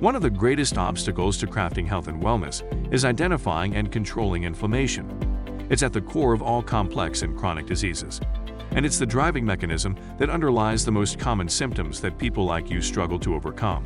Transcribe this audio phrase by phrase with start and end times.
[0.00, 5.06] One of the greatest obstacles to crafting health and wellness is identifying and controlling inflammation.
[5.68, 8.18] It's at the core of all complex and chronic diseases.
[8.70, 12.80] And it's the driving mechanism that underlies the most common symptoms that people like you
[12.80, 13.84] struggle to overcome.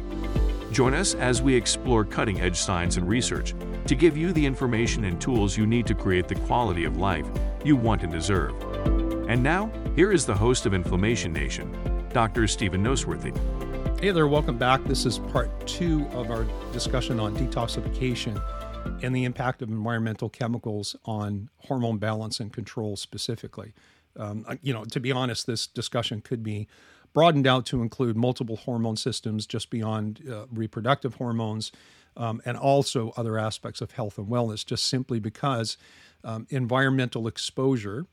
[0.70, 3.52] Join us as we explore cutting edge science and research
[3.86, 7.26] to give you the information and tools you need to create the quality of life
[7.64, 8.54] you want and deserve.
[9.28, 11.76] And now, here is the host of Inflammation Nation,
[12.12, 12.46] Dr.
[12.46, 13.36] Stephen Noseworthy.
[14.00, 14.84] Hey there, welcome back.
[14.84, 18.42] This is part two of our discussion on detoxification
[19.02, 23.72] and the impact of environmental chemicals on hormone balance and control specifically.
[24.16, 26.68] Um, you know, to be honest, this discussion could be
[27.14, 31.72] broadened out to include multiple hormone systems just beyond uh, reproductive hormones
[32.16, 35.78] um, and also other aspects of health and wellness, just simply because
[36.24, 38.06] um, environmental exposure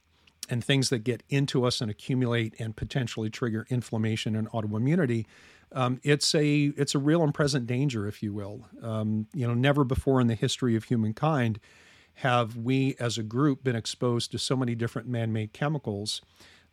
[0.50, 5.26] and things that get into us and accumulate and potentially trigger inflammation and autoimmunity.
[5.74, 8.68] Um, it's a it's a real and present danger, if you will.
[8.82, 11.60] Um, you know, never before in the history of humankind
[12.16, 16.22] have we, as a group, been exposed to so many different man-made chemicals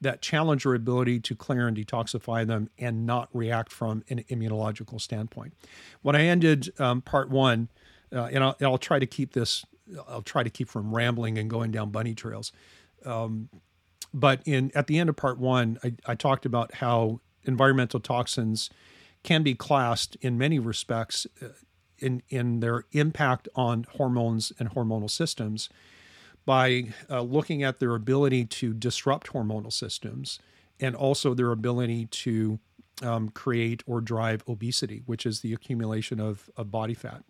[0.01, 5.01] that challenge our ability to clear and detoxify them and not react from an immunological
[5.01, 5.55] standpoint.
[6.03, 7.69] When I ended um, part one,
[8.13, 9.65] uh, and I'll, I'll, try to keep this,
[10.09, 12.53] I'll try to keep from rambling and going down bunny trails.
[13.05, 13.49] Um,
[14.15, 18.71] but in at the end of part one, I, I talked about how environmental toxins
[19.23, 21.49] can be classed in many respects uh,
[21.99, 25.69] in in their impact on hormones and hormonal systems
[26.45, 30.39] by uh, looking at their ability to disrupt hormonal systems
[30.81, 32.59] and also their ability to
[33.03, 37.23] um, create or drive obesity, which is the accumulation of, of body fat.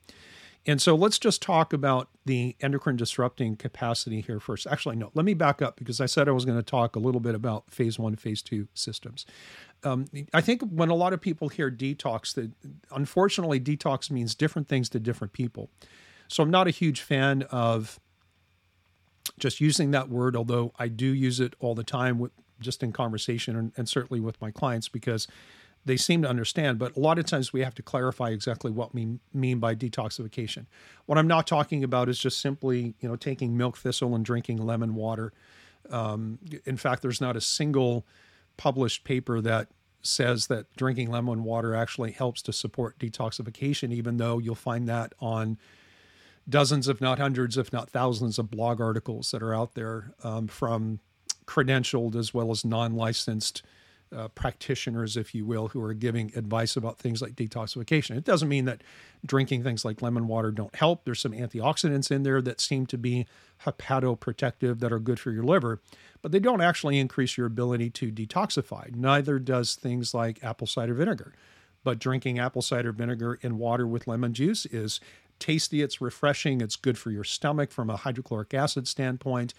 [0.69, 4.67] And so let's just talk about the endocrine disrupting capacity here first.
[4.67, 6.99] Actually, no, let me back up because I said I was going to talk a
[6.99, 9.25] little bit about phase one, phase two systems.
[9.83, 12.51] Um, I think when a lot of people hear detox, that
[12.91, 15.71] unfortunately detox means different things to different people.
[16.29, 17.99] So I'm not a huge fan of
[19.39, 22.93] just using that word, although I do use it all the time with just in
[22.93, 25.29] conversation and, and, certainly with my clients because
[25.89, 26.79] they seem to understand.
[26.79, 30.67] But a lot of times we have to clarify exactly what we mean by detoxification.
[31.07, 34.59] What I'm not talking about is just simply, you know, taking milk thistle and drinking
[34.59, 35.33] lemon water.
[35.91, 38.07] Um, in fact, there's not a single
[38.57, 39.69] published paper that
[40.03, 45.13] says that drinking lemon water actually helps to support detoxification, even though you'll find that
[45.21, 45.59] on
[46.49, 50.47] dozens, if not hundreds, if not thousands of blog articles that are out there um,
[50.47, 51.01] from
[51.47, 53.63] credentialed as well as non licensed
[54.15, 58.17] uh, practitioners, if you will, who are giving advice about things like detoxification.
[58.17, 58.83] It doesn't mean that
[59.25, 61.05] drinking things like lemon water don't help.
[61.05, 63.27] There's some antioxidants in there that seem to be
[63.65, 65.81] hepatoprotective that are good for your liver,
[66.23, 68.95] but they don't actually increase your ability to detoxify.
[68.95, 71.35] Neither does things like apple cider vinegar.
[71.85, 75.01] But drinking apple cider vinegar in water with lemon juice is
[75.39, 79.55] tasty, it's refreshing, it's good for your stomach from a hydrochloric acid standpoint.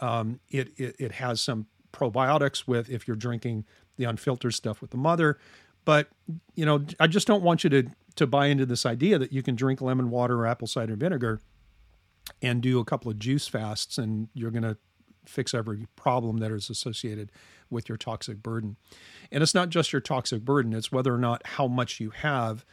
[0.00, 3.64] Um, it, it, it has some probiotics with if you're drinking
[3.98, 5.38] the unfiltered stuff with the mother.
[5.84, 6.08] But
[6.54, 7.84] you know, I just don't want you to
[8.16, 11.40] to buy into this idea that you can drink lemon water or apple cider vinegar
[12.42, 14.76] and do a couple of juice fasts and you're going to
[15.24, 17.30] fix every problem that is associated
[17.70, 18.76] with your toxic burden.
[19.30, 22.64] And it's not just your toxic burden, it's whether or not how much you have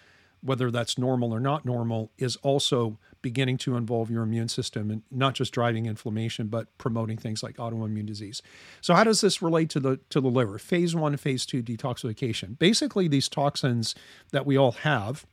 [0.42, 5.02] whether that's normal or not normal, is also beginning to involve your immune system and
[5.10, 8.42] not just driving inflammation, but promoting things like autoimmune disease.
[8.82, 10.58] So, how does this relate to the to the liver?
[10.58, 12.58] Phase one, phase two detoxification.
[12.60, 13.96] Basically, these toxins
[14.32, 15.26] that we all have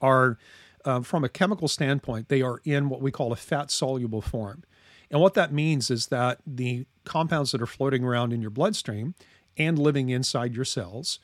[0.00, 0.38] are,
[0.84, 4.64] uh, from a chemical standpoint, they are in what we call a fat soluble form.
[5.10, 9.14] And what that means is that the compounds that are floating around in your bloodstream
[9.56, 11.18] and living inside your cells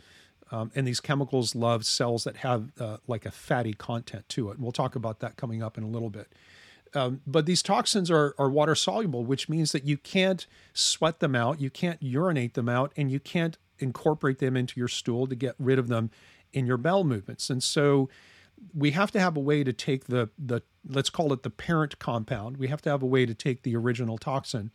[0.51, 4.55] um, and these chemicals love cells that have uh, like a fatty content to it.
[4.55, 6.33] And we'll talk about that coming up in a little bit.
[6.95, 11.35] Um, but these toxins are, are water soluble, which means that you can't sweat them
[11.35, 15.35] out, you can't urinate them out, and you can't incorporate them into your stool to
[15.35, 16.11] get rid of them
[16.53, 17.51] in your bowel movements.
[17.51, 18.09] And so
[18.75, 21.99] we have to have a way to take the the let's call it the parent
[21.99, 22.57] compound.
[22.57, 24.71] We have to have a way to take the original toxin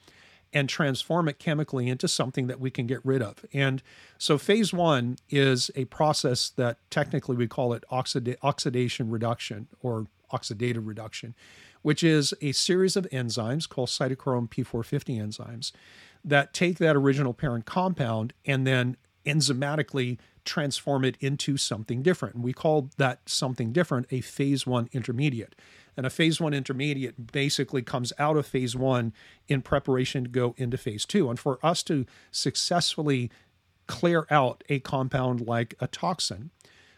[0.53, 3.45] and transform it chemically into something that we can get rid of.
[3.53, 3.81] And
[4.17, 10.07] so phase one is a process that technically we call it oxida- oxidation reduction or
[10.31, 11.35] oxidative reduction,
[11.81, 15.71] which is a series of enzymes called cytochrome P450 enzymes
[16.23, 22.39] that take that original parent compound and then enzymatically transform it into something different.
[22.39, 25.55] We call that something different a phase one intermediate.
[25.97, 29.13] And a phase one intermediate basically comes out of phase one
[29.47, 31.29] in preparation to go into phase two.
[31.29, 33.29] And for us to successfully
[33.87, 36.51] clear out a compound like a toxin,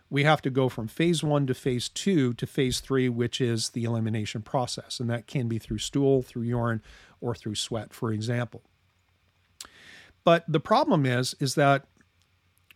[0.10, 3.70] we have to go from phase one to phase two to phase three, which is
[3.70, 5.00] the elimination process.
[5.00, 6.84] And that can be through stool, through urine,
[7.20, 8.62] or through sweat, for example.
[10.24, 11.86] But the problem is, is that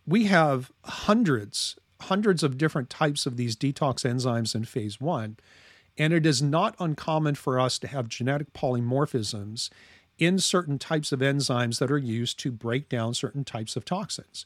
[0.08, 5.38] we have hundreds, hundreds of different types of these detox enzymes in phase one.
[5.98, 9.70] And it is not uncommon for us to have genetic polymorphisms
[10.18, 14.46] in certain types of enzymes that are used to break down certain types of toxins.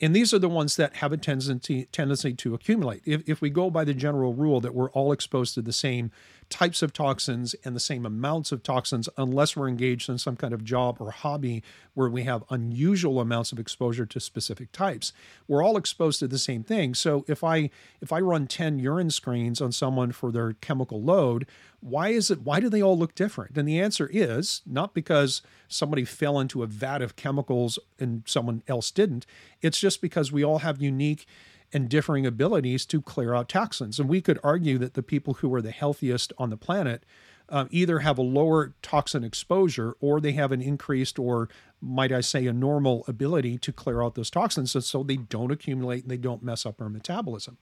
[0.00, 3.02] And these are the ones that have a tendency, tendency to accumulate.
[3.04, 6.10] If, if we go by the general rule that we're all exposed to the same
[6.50, 10.52] types of toxins and the same amounts of toxins, unless we're engaged in some kind
[10.52, 11.62] of job or hobby
[11.94, 15.12] where we have unusual amounts of exposure to specific types,
[15.48, 16.94] we're all exposed to the same thing.
[16.94, 17.70] So if I
[18.00, 21.46] if I run 10 urine screens on someone for their chemical load,
[21.80, 23.56] why is it why do they all look different?
[23.56, 28.62] And the answer is not because somebody fell into a vat of chemicals and someone
[28.68, 29.26] else didn't.
[29.62, 31.26] It's just because we all have unique
[31.74, 35.52] and differing abilities to clear out toxins and we could argue that the people who
[35.54, 37.04] are the healthiest on the planet
[37.50, 41.48] uh, either have a lower toxin exposure or they have an increased or
[41.82, 46.02] might i say a normal ability to clear out those toxins so they don't accumulate
[46.02, 47.58] and they don't mess up our metabolism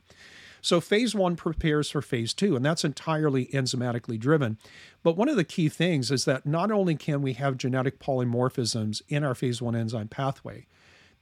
[0.63, 4.59] so phase one prepares for phase two, and that's entirely enzymatically driven.
[5.03, 9.03] But one of the key things is that not only can we have genetic polymorphisms
[9.09, 10.67] in our phase one enzyme pathway,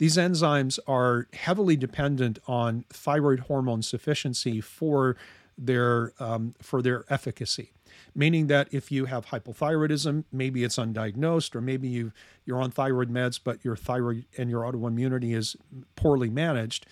[0.00, 5.14] these enzymes are heavily dependent on thyroid hormone sufficiency for
[5.58, 7.72] their um, for their efficacy
[8.14, 12.12] meaning that if you have hypothyroidism, maybe it's undiagnosed, or maybe you
[12.44, 15.56] you're on thyroid meds, but your thyroid and your autoimmunity is
[15.96, 16.86] poorly managed,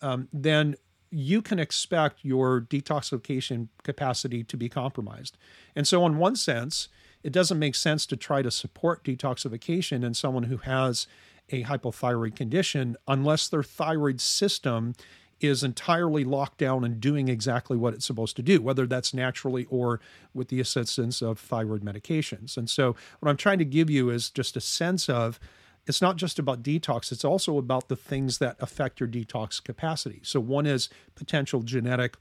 [0.00, 0.76] um, then
[1.10, 5.36] you can expect your detoxification capacity to be compromised.
[5.76, 6.88] And so, in one sense,
[7.22, 11.06] it doesn't make sense to try to support detoxification in someone who has
[11.52, 14.94] a hypothyroid condition unless their thyroid system
[15.40, 19.66] is entirely locked down and doing exactly what it's supposed to do, whether that's naturally
[19.70, 20.00] or
[20.32, 22.56] with the assistance of thyroid medications.
[22.56, 25.40] And so, what I'm trying to give you is just a sense of
[25.86, 30.20] it's not just about detox, it's also about the things that affect your detox capacity.
[30.22, 32.16] So, one is potential genetic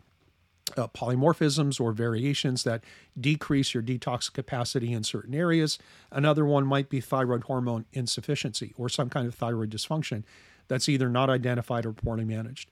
[0.77, 2.83] uh, polymorphisms or variations that
[3.19, 5.79] decrease your detox capacity in certain areas.
[6.11, 10.23] Another one might be thyroid hormone insufficiency or some kind of thyroid dysfunction
[10.67, 12.69] that's either not identified or poorly managed.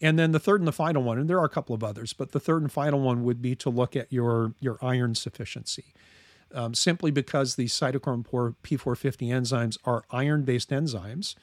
[0.00, 2.12] And then the third and the final one, and there are a couple of others,
[2.12, 5.92] but the third and final one would be to look at your, your iron sufficiency
[6.54, 11.34] um, simply because the cytochrome P450 enzymes are iron-based enzymes.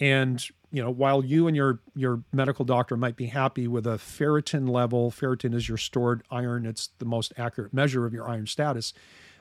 [0.00, 0.42] And
[0.72, 4.68] you know, while you and your your medical doctor might be happy with a ferritin
[4.68, 6.64] level, ferritin is your stored iron.
[6.64, 8.92] It's the most accurate measure of your iron status.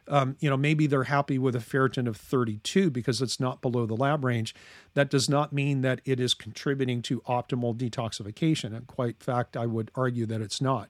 [0.08, 3.86] Um, you know, maybe they're happy with a ferritin of 32 because it's not below
[3.86, 4.56] the lab range.
[4.96, 8.76] That does not mean that it is contributing to optimal detoxification.
[8.76, 10.90] And quite fact, I would argue that it's not.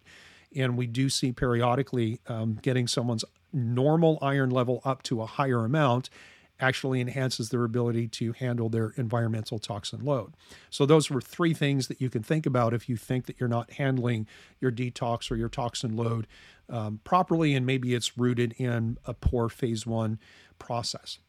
[0.56, 5.66] And we do see periodically um, getting someone's normal iron level up to a higher
[5.66, 6.10] amount
[6.60, 10.34] actually enhances their ability to handle their environmental toxin load.
[10.70, 13.50] So, those were three things that you can think about if you think that you're
[13.50, 14.28] not handling
[14.60, 16.28] your detox or your toxin load
[16.70, 20.20] um, properly, and maybe it's rooted in a poor phase one
[20.58, 21.20] process.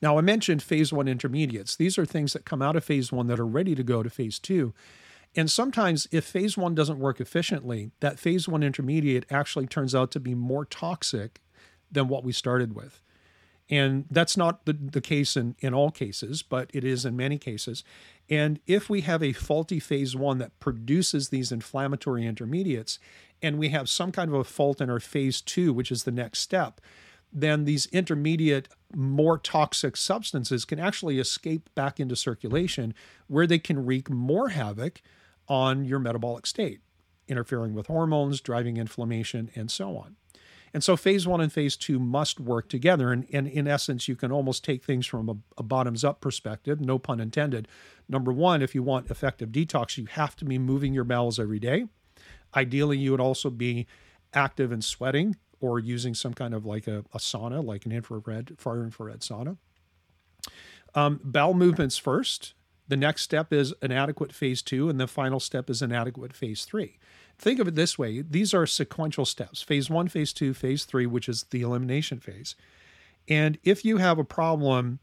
[0.00, 1.76] Now, I mentioned phase one intermediates.
[1.76, 4.10] These are things that come out of phase one that are ready to go to
[4.10, 4.74] phase two.
[5.36, 10.10] And sometimes, if phase one doesn't work efficiently, that phase one intermediate actually turns out
[10.12, 11.40] to be more toxic
[11.90, 13.02] than what we started with.
[13.70, 17.38] And that's not the, the case in, in all cases, but it is in many
[17.38, 17.84] cases.
[18.30, 22.98] And if we have a faulty phase one that produces these inflammatory intermediates,
[23.42, 26.10] and we have some kind of a fault in our phase two, which is the
[26.10, 26.80] next step,
[27.32, 32.94] then these intermediate, more toxic substances can actually escape back into circulation
[33.26, 35.02] where they can wreak more havoc
[35.46, 36.80] on your metabolic state,
[37.26, 40.16] interfering with hormones, driving inflammation, and so on.
[40.74, 43.12] And so phase one and phase two must work together.
[43.12, 46.80] And, and in essence, you can almost take things from a, a bottoms up perspective,
[46.80, 47.68] no pun intended.
[48.08, 51.58] Number one, if you want effective detox, you have to be moving your bowels every
[51.58, 51.86] day.
[52.54, 53.86] Ideally, you would also be
[54.34, 58.54] active and sweating or using some kind of like a, a sauna, like an infrared,
[58.58, 59.56] far infrared sauna.
[60.94, 62.54] Um, bowel movements first.
[62.86, 66.34] The next step is an adequate phase two, and the final step is an adequate
[66.34, 66.98] phase three.
[67.38, 71.06] Think of it this way these are sequential steps phase one, phase two, phase three,
[71.06, 72.54] which is the elimination phase.
[73.28, 74.98] And if you have a problem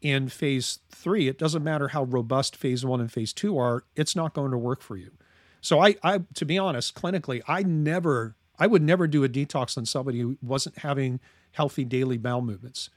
[0.00, 4.14] in phase three, it doesn't matter how robust phase one and phase two are, it's
[4.14, 5.12] not going to work for you.
[5.60, 9.76] So I, I to be honest, clinically, I never, I would never do a detox
[9.76, 11.20] on somebody who wasn't having
[11.52, 12.90] healthy daily bowel movements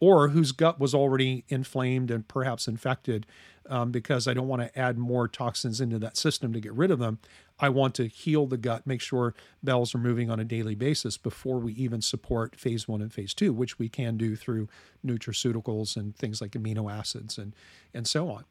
[0.00, 3.26] or whose gut was already inflamed and perhaps infected
[3.68, 6.90] um, because I don't want to add more toxins into that system to get rid
[6.90, 7.18] of them.
[7.58, 11.16] I want to heal the gut, make sure bells are moving on a daily basis
[11.16, 14.68] before we even support phase one and phase two, which we can do through
[15.04, 17.54] nutraceuticals and things like amino acids and,
[17.94, 18.44] and so on.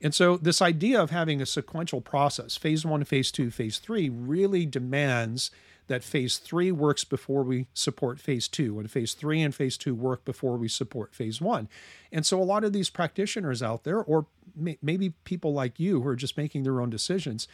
[0.00, 4.08] And so, this idea of having a sequential process, phase one, phase two, phase three,
[4.08, 5.50] really demands
[5.90, 9.92] that phase three works before we support phase two, and phase three and phase two
[9.92, 11.68] work before we support phase one.
[12.12, 16.00] And so, a lot of these practitioners out there, or may, maybe people like you
[16.00, 17.48] who are just making their own decisions,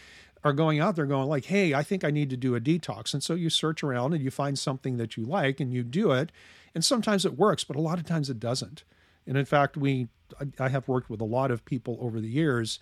[0.44, 3.14] are going out there going like, "Hey, I think I need to do a detox."
[3.14, 6.12] And so you search around and you find something that you like and you do
[6.12, 6.30] it,
[6.74, 8.84] and sometimes it works, but a lot of times it doesn't.
[9.26, 10.08] And in fact, we
[10.60, 12.80] I have worked with a lot of people over the years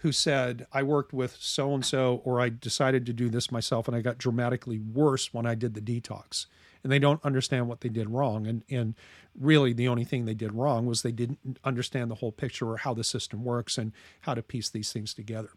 [0.00, 3.88] who said, I worked with so and so, or I decided to do this myself,
[3.88, 6.46] and I got dramatically worse when I did the detox.
[6.82, 8.46] And they don't understand what they did wrong.
[8.46, 8.94] And, and
[9.36, 12.76] really, the only thing they did wrong was they didn't understand the whole picture or
[12.76, 15.48] how the system works and how to piece these things together.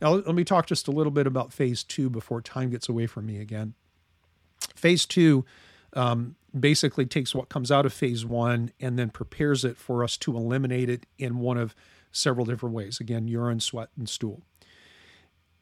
[0.00, 3.06] Now, let me talk just a little bit about phase two before time gets away
[3.06, 3.74] from me again.
[4.76, 5.44] Phase two
[5.94, 10.16] um, basically takes what comes out of phase one and then prepares it for us
[10.18, 11.74] to eliminate it in one of
[12.12, 13.00] several different ways.
[13.00, 14.42] Again, urine, sweat, and stool.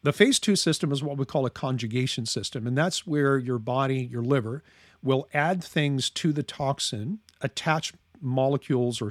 [0.03, 3.59] The phase two system is what we call a conjugation system, and that's where your
[3.59, 4.63] body, your liver,
[5.03, 9.11] will add things to the toxin, attach molecules or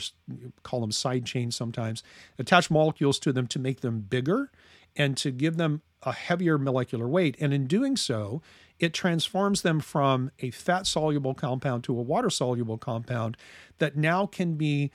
[0.63, 2.03] call them side chains sometimes,
[2.39, 4.51] attach molecules to them to make them bigger
[4.95, 7.35] and to give them a heavier molecular weight.
[7.39, 8.41] And in doing so,
[8.79, 13.37] it transforms them from a fat soluble compound to a water soluble compound
[13.79, 14.91] that now can be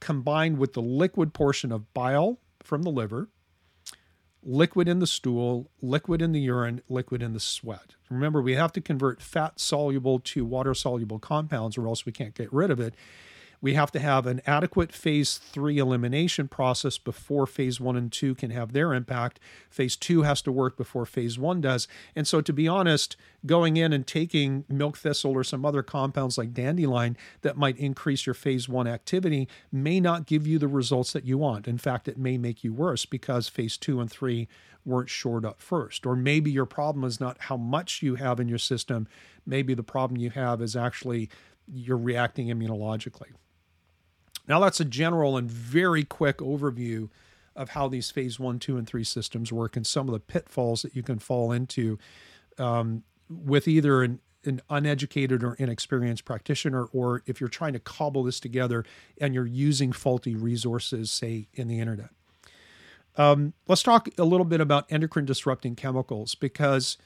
[0.00, 3.28] combined with the liquid portion of bile from the liver,
[4.42, 7.94] liquid in the stool, liquid in the urine, liquid in the sweat.
[8.10, 12.34] Remember, we have to convert fat soluble to water soluble compounds or else we can't
[12.34, 12.94] get rid of it
[13.60, 18.34] we have to have an adequate phase three elimination process before phase one and two
[18.34, 19.40] can have their impact.
[19.70, 21.88] Phase two has to work before phase one does.
[22.14, 26.38] And so, to be honest, going in and taking milk thistle or some other compounds
[26.38, 31.12] like dandelion that might increase your phase one activity may not give you the results
[31.12, 31.68] that you want.
[31.68, 34.48] In fact, it may make you worse because phase two and three
[34.84, 36.06] weren't shored up first.
[36.06, 39.08] Or maybe your problem is not how much you have in your system.
[39.44, 41.28] Maybe the problem you have is actually
[41.66, 43.32] you're reacting immunologically.
[44.48, 47.08] Now, that's a general and very quick overview
[47.54, 50.82] of how these phase one, two, and three systems work and some of the pitfalls
[50.82, 51.98] that you can fall into
[52.58, 58.22] um, with either an, an uneducated or inexperienced practitioner, or if you're trying to cobble
[58.22, 58.84] this together
[59.20, 62.10] and you're using faulty resources, say in the internet.
[63.16, 66.98] Um, let's talk a little bit about endocrine disrupting chemicals because,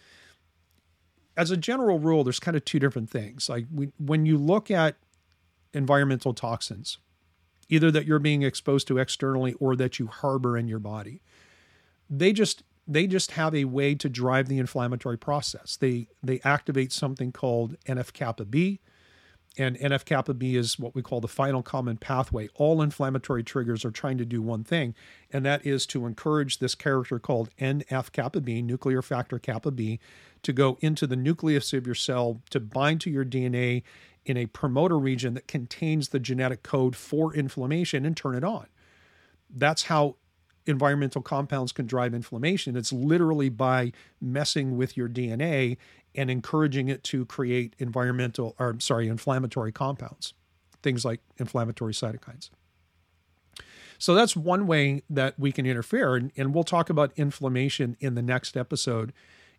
[1.36, 3.48] as a general rule, there's kind of two different things.
[3.48, 4.96] Like we, when you look at
[5.72, 6.98] environmental toxins,
[7.70, 11.22] either that you're being exposed to externally or that you harbor in your body.
[12.10, 15.76] They just they just have a way to drive the inflammatory process.
[15.76, 18.80] They they activate something called NF kappa B,
[19.58, 22.48] and NF kappa B is what we call the final common pathway.
[22.54, 24.94] All inflammatory triggers are trying to do one thing,
[25.32, 29.98] and that is to encourage this character called NF kappa B, nuclear factor kappa B,
[30.42, 33.82] to go into the nucleus of your cell to bind to your DNA
[34.24, 38.66] in a promoter region that contains the genetic code for inflammation and turn it on.
[39.48, 40.16] That's how
[40.66, 42.76] environmental compounds can drive inflammation.
[42.76, 45.78] It's literally by messing with your DNA
[46.14, 50.34] and encouraging it to create environmental or sorry, inflammatory compounds,
[50.82, 52.50] things like inflammatory cytokines.
[53.98, 56.16] So that's one way that we can interfere.
[56.16, 59.12] And, and we'll talk about inflammation in the next episode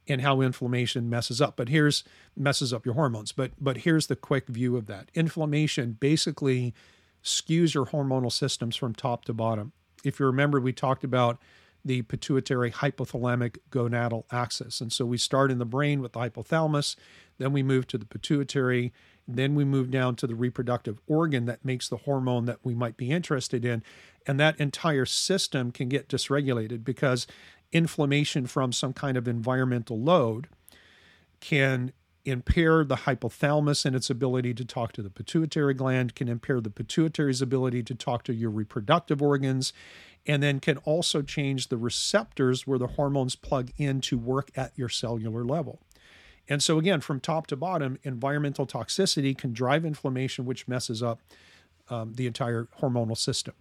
[0.07, 1.55] and how inflammation messes up.
[1.55, 2.03] But here's
[2.35, 3.31] messes up your hormones.
[3.31, 5.11] But but here's the quick view of that.
[5.13, 6.73] Inflammation basically
[7.23, 9.73] skews your hormonal systems from top to bottom.
[10.03, 11.39] If you remember, we talked about
[11.83, 14.81] the pituitary hypothalamic gonadal axis.
[14.81, 16.95] And so we start in the brain with the hypothalamus,
[17.37, 18.93] then we move to the pituitary,
[19.27, 22.97] then we move down to the reproductive organ that makes the hormone that we might
[22.97, 23.83] be interested in.
[24.27, 27.25] And that entire system can get dysregulated because
[27.71, 30.47] inflammation from some kind of environmental load
[31.39, 36.61] can impair the hypothalamus and its ability to talk to the pituitary gland, can impair
[36.61, 39.73] the pituitary's ability to talk to your reproductive organs,
[40.27, 44.71] and then can also change the receptors where the hormones plug in to work at
[44.75, 45.79] your cellular level.
[46.47, 51.21] And so, again, from top to bottom, environmental toxicity can drive inflammation, which messes up
[51.89, 53.53] um, the entire hormonal system.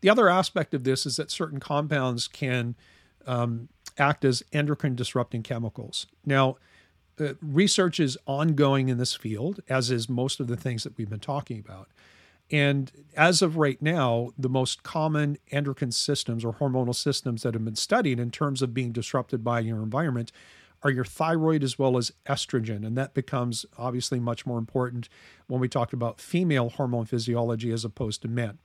[0.00, 2.76] The other aspect of this is that certain compounds can
[3.26, 3.68] um,
[3.98, 6.06] act as endocrine disrupting chemicals.
[6.24, 6.56] Now,
[7.20, 11.10] uh, research is ongoing in this field, as is most of the things that we've
[11.10, 11.88] been talking about.
[12.50, 17.64] And as of right now, the most common endocrine systems or hormonal systems that have
[17.64, 20.32] been studied in terms of being disrupted by your environment
[20.82, 22.86] are your thyroid as well as estrogen.
[22.86, 25.08] And that becomes obviously much more important
[25.46, 28.58] when we talk about female hormone physiology as opposed to men.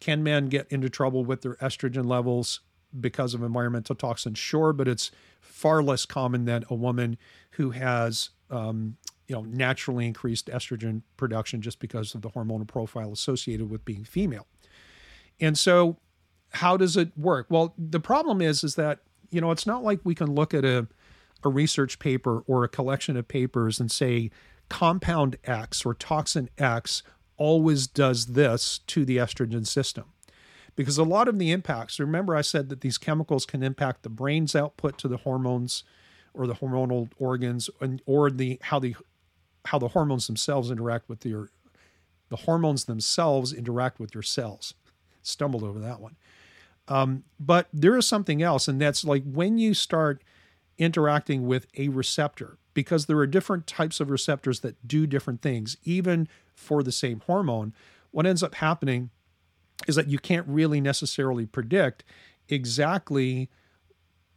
[0.00, 2.60] Can men get into trouble with their estrogen levels
[2.98, 4.38] because of environmental toxins?
[4.38, 5.10] Sure, but it's
[5.40, 7.18] far less common than a woman
[7.52, 8.96] who has um,
[9.28, 14.04] you know naturally increased estrogen production just because of the hormonal profile associated with being
[14.04, 14.46] female.
[15.40, 15.98] And so
[16.50, 17.46] how does it work?
[17.48, 19.00] Well, the problem is is that
[19.30, 20.88] you know it's not like we can look at a
[21.44, 24.30] a research paper or a collection of papers and say
[24.68, 27.02] compound X or toxin X
[27.36, 30.04] always does this to the estrogen system.
[30.76, 34.08] Because a lot of the impacts, remember I said that these chemicals can impact the
[34.08, 35.84] brain's output to the hormones
[36.32, 38.96] or the hormonal organs and or the how the
[39.66, 41.50] how the hormones themselves interact with your
[42.28, 44.74] the hormones themselves interact with your cells.
[45.22, 46.16] Stumbled over that one.
[46.88, 50.22] Um, but there is something else, and that's like when you start
[50.78, 55.76] interacting with a receptor because there are different types of receptors that do different things,
[55.84, 57.74] even for the same hormone.
[58.10, 59.10] What ends up happening
[59.86, 62.04] is that you can't really necessarily predict
[62.48, 63.50] exactly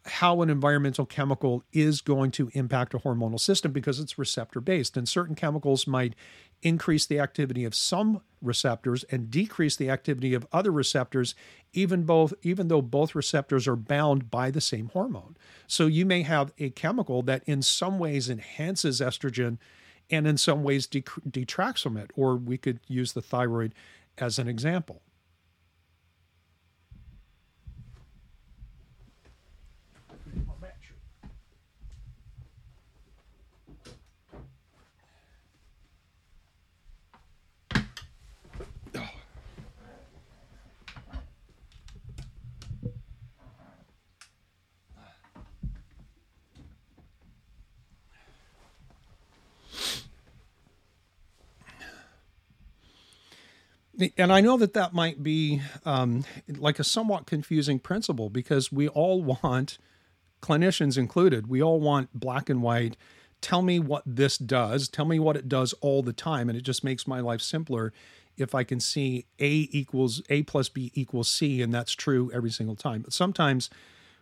[0.05, 4.95] how an environmental chemical is going to impact a hormonal system because it's receptor based.
[4.95, 6.13] And certain chemicals might
[6.61, 11.35] increase the activity of some receptors and decrease the activity of other receptors
[11.73, 15.35] even both even though both receptors are bound by the same hormone
[15.67, 19.57] so you may have a chemical that in some ways enhances estrogen
[20.09, 23.73] and in some ways detracts from it or we could use the thyroid
[24.17, 25.01] as an example
[54.17, 58.87] and I know that that might be um, like a somewhat confusing principle because we
[58.87, 59.77] all want,
[60.41, 62.97] clinicians included, we all want black and white.
[63.41, 64.87] Tell me what this does.
[64.87, 66.49] Tell me what it does all the time.
[66.49, 67.93] And it just makes my life simpler
[68.37, 72.51] if I can see A equals A plus B equals C, and that's true every
[72.51, 73.01] single time.
[73.01, 73.69] But sometimes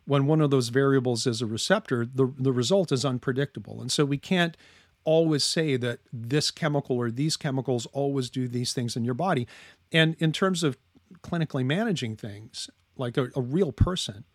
[0.05, 3.81] when one of those variables is a receptor, the, the result is unpredictable.
[3.81, 4.57] And so we can't
[5.05, 9.47] always say that this chemical or these chemicals always do these things in your body.
[9.91, 10.77] And in terms of
[11.21, 14.25] clinically managing things, like a, a real person,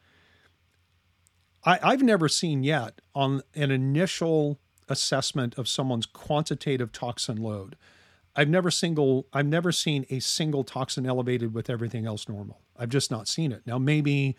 [1.65, 7.77] I, I've never seen yet on an initial assessment of someone's quantitative toxin load.
[8.35, 12.61] I've never single I've never seen a single toxin elevated with everything else normal.
[12.77, 13.63] I've just not seen it.
[13.67, 14.37] Now maybe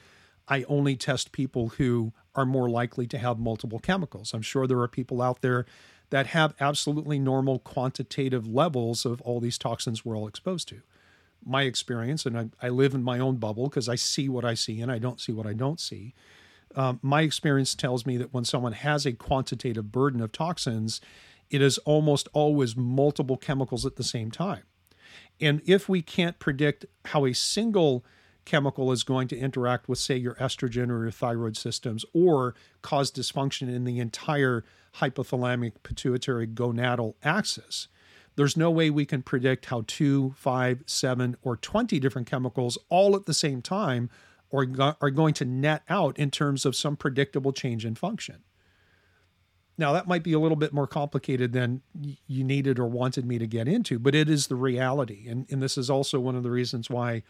[0.47, 4.33] I only test people who are more likely to have multiple chemicals.
[4.33, 5.65] I'm sure there are people out there
[6.09, 10.81] that have absolutely normal quantitative levels of all these toxins we're all exposed to.
[11.45, 14.55] My experience, and I, I live in my own bubble because I see what I
[14.55, 16.13] see and I don't see what I don't see.
[16.75, 21.01] Um, my experience tells me that when someone has a quantitative burden of toxins,
[21.49, 24.63] it is almost always multiple chemicals at the same time.
[25.41, 28.03] And if we can't predict how a single
[28.49, 33.11] chemical is going to interact with, say, your estrogen or your thyroid systems or cause
[33.11, 37.87] dysfunction in the entire hypothalamic pituitary gonadal axis.
[38.35, 43.15] There's no way we can predict how two, five, seven, or 20 different chemicals all
[43.15, 44.09] at the same time
[44.51, 48.43] are, go- are going to net out in terms of some predictable change in function.
[49.77, 51.83] Now, that might be a little bit more complicated than
[52.27, 55.27] you needed or wanted me to get into, but it is the reality.
[55.27, 57.23] And, and this is also one of the reasons why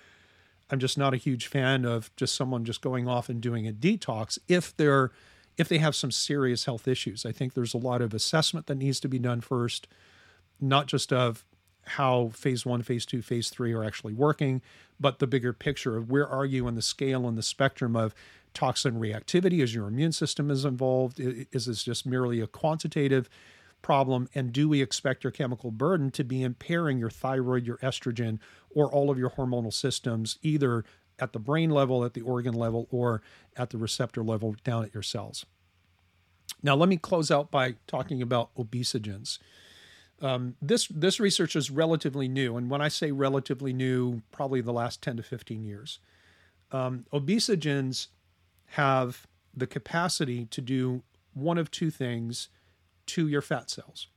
[0.69, 3.71] I'm just not a huge fan of just someone just going off and doing a
[3.71, 5.12] detox if they're
[5.58, 7.25] if they have some serious health issues.
[7.25, 9.88] I think there's a lot of assessment that needs to be done first,
[10.62, 11.43] not just of
[11.84, 14.62] how phase one, phase two, phase three are actually working,
[14.99, 18.15] but the bigger picture of where are you on the scale and the spectrum of
[18.53, 21.19] toxin reactivity as your immune system is involved?
[21.19, 23.29] Is this just merely a quantitative
[23.81, 24.29] problem?
[24.35, 28.39] And do we expect your chemical burden to be impairing your thyroid, your estrogen,
[28.69, 30.83] or all of your hormonal systems, either
[31.17, 33.21] at the brain level, at the organ level, or
[33.57, 35.45] at the receptor level down at your cells.
[36.61, 39.39] Now, let me close out by talking about obesogens.
[40.21, 44.73] Um, this this research is relatively new, and when I say relatively new, probably the
[44.73, 45.99] last ten to fifteen years.
[46.71, 48.07] Um, obesogens
[48.73, 51.01] have the capacity to do
[51.33, 52.49] one of two things
[53.09, 54.07] to your fat cells,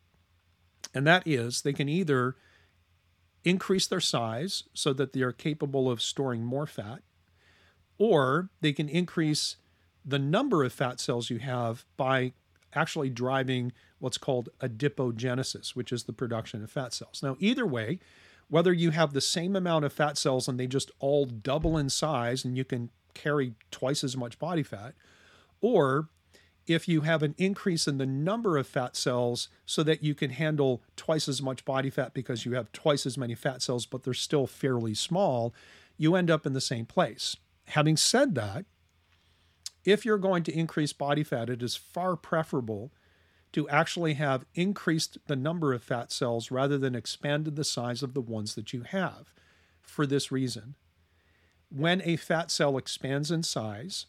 [0.95, 2.37] and that is they can either
[3.45, 7.01] increase their size so that they are capable of storing more fat,
[7.99, 9.57] or they can increase
[10.05, 12.33] the number of fat cells you have by
[12.75, 17.23] actually driving what's called adipogenesis, which is the production of fat cells.
[17.23, 17.99] Now, either way,
[18.49, 21.89] whether you have the same amount of fat cells and they just all double in
[21.89, 24.95] size and you can carry twice as much body fat,
[25.61, 26.09] or
[26.67, 30.31] if you have an increase in the number of fat cells so that you can
[30.31, 34.05] handle twice as much body fat because you have twice as many fat cells, but
[34.05, 35.55] they're still fairly small,
[35.97, 37.37] you end up in the same place.
[37.69, 38.65] Having said that,
[39.85, 42.93] if you're going to increase body fat, it is far preferable
[43.53, 48.15] to actually have increased the number of fat cells rather than expanded the size of
[48.15, 49.33] the ones that you have
[49.81, 50.75] for this reason.
[51.69, 54.07] When a fat cell expands in size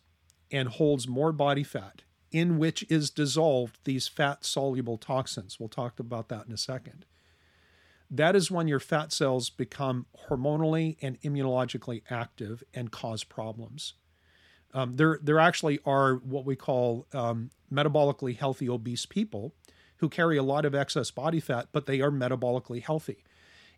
[0.51, 5.59] and holds more body fat, in which is dissolved these fat soluble toxins.
[5.59, 7.05] We'll talk about that in a second.
[8.09, 13.93] That is when your fat cells become hormonally and immunologically active and cause problems.
[14.73, 19.53] Um, there, there actually are what we call um, metabolically healthy obese people
[19.97, 23.23] who carry a lot of excess body fat, but they are metabolically healthy.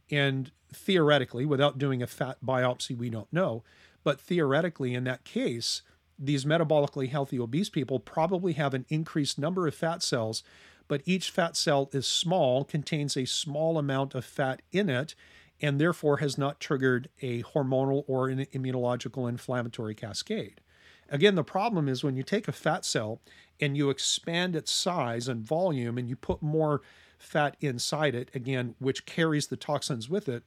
[0.10, 3.64] And theoretically, without doing a fat biopsy, we don't know.
[4.04, 5.82] But theoretically, in that case,
[6.18, 10.44] these metabolically healthy obese people probably have an increased number of fat cells,
[10.88, 15.16] but each fat cell is small, contains a small amount of fat in it,
[15.62, 20.62] and therefore has not triggered a hormonal or an immunological inflammatory cascade.
[21.10, 23.22] Again, the problem is when you take a fat cell
[23.60, 26.82] and you expand its size and volume and you put more
[27.18, 30.44] fat inside it, again, which carries the toxins with it,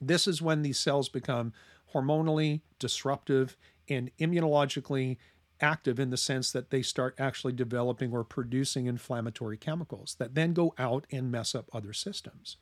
[0.00, 1.52] this is when these cells become
[1.94, 3.56] hormonally disruptive
[3.88, 5.16] and immunologically
[5.60, 10.52] active in the sense that they start actually developing or producing inflammatory chemicals that then
[10.52, 12.56] go out and mess up other systems.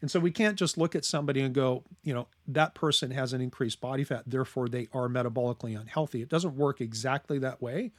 [0.00, 3.32] And so we can't just look at somebody and go, you know, that person has
[3.32, 6.22] an increased body fat, therefore they are metabolically unhealthy.
[6.22, 7.92] It doesn't work exactly that way.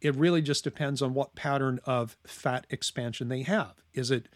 [0.00, 3.74] It really just depends on what pattern of fat expansion they have.
[3.92, 4.28] Is it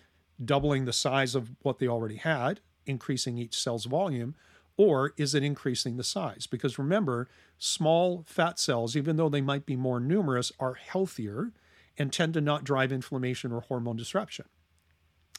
[0.45, 4.35] doubling the size of what they already had, increasing each cell's volume,
[4.77, 6.47] or is it increasing the size?
[6.47, 11.53] Because remember, small fat cells, even though they might be more numerous, are healthier
[11.99, 14.47] and tend to not drive inflammation or hormone disruption.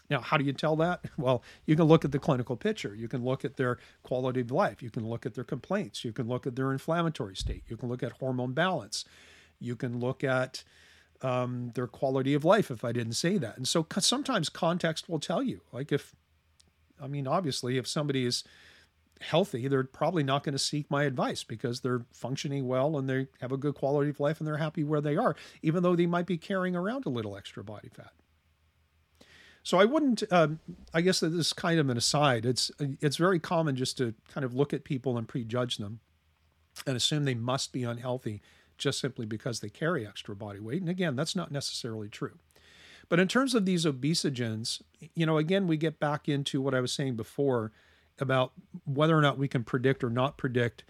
[0.10, 1.06] Now, how do you tell that?
[1.18, 2.94] Well, you can look at the clinical picture.
[2.94, 4.82] You can look at their quality of life.
[4.82, 6.04] You can look at their complaints.
[6.04, 7.64] You can look at their inflammatory state.
[7.68, 9.06] You can look at hormone balance.
[9.60, 10.64] You can look at
[11.22, 13.58] um, their quality of life, if I didn't say that.
[13.58, 15.62] And so sometimes context will tell you.
[15.72, 16.16] Like if,
[17.02, 18.44] I mean, obviously, if somebody is
[19.24, 23.28] healthy, they're probably not going to seek my advice because they're functioning well and they
[23.42, 26.06] have a good quality of life and they're happy where they are, even though they
[26.06, 28.12] might be carrying around a little extra body fat.
[29.64, 30.24] So I wouldn't.
[30.32, 30.60] Um,
[30.94, 32.46] I guess that this is kind of an aside.
[32.46, 36.02] It's it's very common just to kind of look at people and prejudge them,
[36.86, 38.42] and assume they must be unhealthy
[38.78, 40.82] just simply because they carry extra body weight.
[40.82, 42.40] And again, that's not necessarily true.
[43.08, 44.82] But in terms of these obesogens,
[45.14, 47.72] you know, again, we get back into what I was saying before
[48.20, 48.54] about
[48.86, 50.84] whether or not we can predict or not predict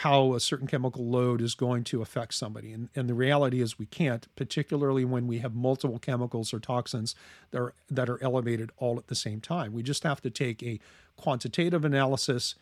[0.00, 2.70] how a certain chemical load is going to affect somebody.
[2.70, 7.14] And, and the reality is we can't, particularly when we have multiple chemicals or toxins
[7.50, 9.72] that are, that are elevated all at the same time.
[9.72, 10.80] We just have to take a
[11.16, 12.56] quantitative analysis,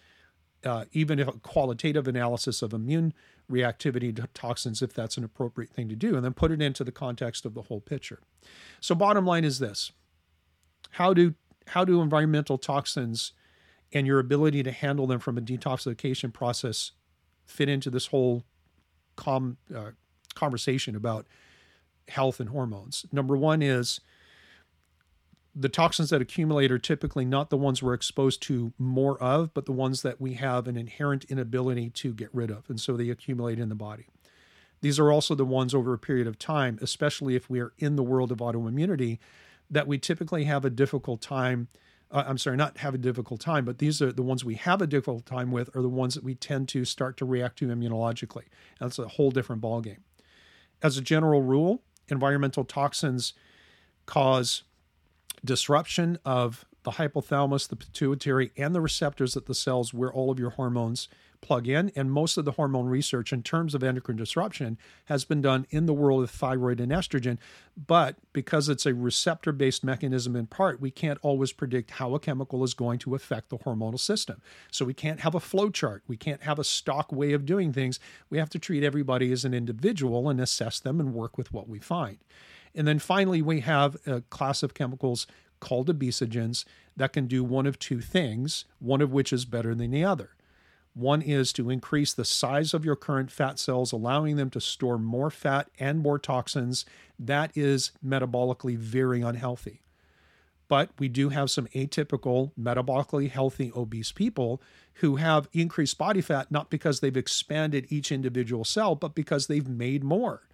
[0.65, 3.13] uh, even if a qualitative analysis of immune
[3.51, 6.85] reactivity to toxins, if that's an appropriate thing to do, and then put it into
[6.85, 8.21] the context of the whole picture.
[8.81, 9.91] So bottom line is this.
[10.93, 11.35] How do
[11.69, 13.33] how do environmental toxins
[13.95, 16.91] and your ability to handle them from a detoxification process
[17.47, 18.43] fit into this whole
[19.17, 19.93] com, uh,
[20.35, 21.27] conversation about
[22.09, 23.07] health and hormones.
[23.13, 24.01] Number one is
[25.55, 29.67] the toxins that accumulate are typically not the ones we're exposed to more of, but
[29.67, 32.69] the ones that we have an inherent inability to get rid of.
[32.69, 34.07] And so they accumulate in the body.
[34.81, 37.95] These are also the ones over a period of time, especially if we are in
[37.95, 39.19] the world of autoimmunity,
[39.71, 41.69] that we typically have a difficult time
[42.15, 44.81] uh, I'm sorry, not have a difficult time, but these are the ones we have
[44.81, 47.67] a difficult time with are the ones that we tend to start to react to
[47.67, 48.45] immunologically.
[48.79, 49.99] That's a whole different ballgame.
[50.81, 53.35] As a general rule, environmental toxins
[54.07, 54.63] cause
[55.45, 60.39] disruption of the hypothalamus, the pituitary, and the receptors at the cells where all of
[60.39, 61.09] your hormones
[61.45, 61.93] plug in.
[61.95, 65.87] And most of the hormone research in terms of endocrine disruption has been done in
[65.87, 67.39] the world of thyroid and estrogen.
[67.77, 72.19] But because it's a receptor based mechanism in part, we can't always predict how a
[72.19, 74.41] chemical is going to affect the hormonal system.
[74.73, 76.03] So we can't have a flow chart.
[76.09, 78.01] We can't have a stock way of doing things.
[78.31, 81.69] We have to treat everybody as an individual and assess them and work with what
[81.69, 82.19] we find.
[82.75, 85.27] And then finally, we have a class of chemicals
[85.61, 86.65] called obesogens
[86.97, 90.31] that can do one of two things, one of which is better than the other.
[90.95, 94.97] One is to increase the size of your current fat cells, allowing them to store
[94.97, 96.85] more fat and more toxins.
[97.19, 99.83] That is metabolically very unhealthy.
[100.69, 104.63] But we do have some atypical, metabolically healthy, obese people
[104.95, 109.69] who have increased body fat not because they've expanded each individual cell, but because they've
[109.69, 110.49] made more.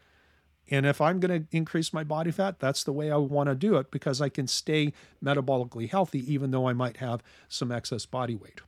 [0.70, 3.54] And if I'm going to increase my body fat, that's the way I want to
[3.54, 8.06] do it because I can stay metabolically healthy even though I might have some excess
[8.06, 8.60] body weight.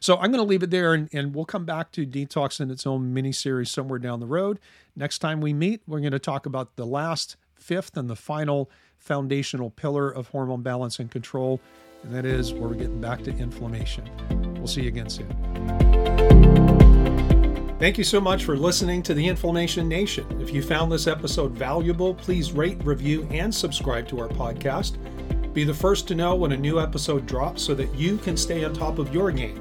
[0.00, 2.70] So I'm going to leave it there and, and we'll come back to detox in
[2.70, 4.58] its own mini series somewhere down the road.
[4.96, 8.70] Next time we meet, we're going to talk about the last, fifth, and the final
[8.98, 11.60] foundational pillar of hormone balance and control,
[12.02, 14.08] and that is where we're getting back to inflammation.
[14.56, 15.28] We'll see you again soon.
[17.78, 20.40] Thank you so much for listening to the Inflammation Nation.
[20.40, 24.98] If you found this episode valuable, please rate, review, and subscribe to our podcast.
[25.52, 28.64] Be the first to know when a new episode drops so that you can stay
[28.64, 29.60] on top of your game.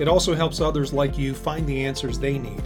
[0.00, 2.62] It also helps others like you find the answers they need.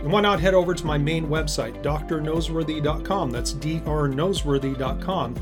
[0.00, 5.34] And why not head over to my main website, drnoseworthy.com, that's drnoseworthy.com,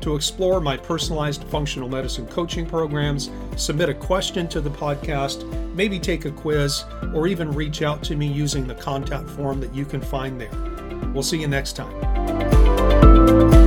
[0.00, 5.98] to explore my personalized functional medicine coaching programs, submit a question to the podcast, maybe
[5.98, 9.84] take a quiz, or even reach out to me using the contact form that you
[9.84, 10.50] can find there.
[11.12, 13.63] We'll see you next time.